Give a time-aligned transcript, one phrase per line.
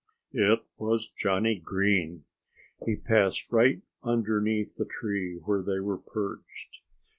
[0.33, 2.23] It was Johnnie Green!
[2.87, 6.81] He passed right underneath the tree where they were perched.